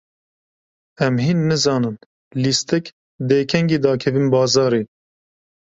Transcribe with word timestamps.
Em 1.05 1.15
hîn 1.25 1.39
nizanin 1.49 1.95
lîstik 2.41 2.85
dê 3.27 3.39
kengê 3.49 3.77
dakevin 3.83 4.27
bazarê. 4.33 4.81